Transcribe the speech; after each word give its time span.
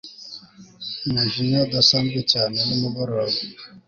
umujinya 1.07 1.59
udasanzwe 1.67 2.19
cyane 2.31 2.55
nimugoroba 2.67 3.37